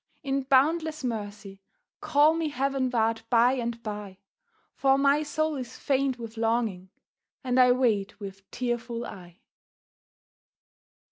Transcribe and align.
in 0.23 0.41
boundless 0.41 1.03
mercy 1.03 1.61
Call 1.99 2.33
me 2.33 2.49
heavenward 2.49 3.21
by 3.29 3.53
and 3.53 3.83
by, 3.83 4.17
For 4.73 4.97
my 4.97 5.21
soul 5.21 5.57
is 5.57 5.77
faint 5.77 6.17
with 6.17 6.37
longing, 6.37 6.89
And 7.43 7.59
I 7.59 7.71
wait 7.71 8.19
with 8.19 8.49
tearful 8.49 9.05
eye. 9.05 9.41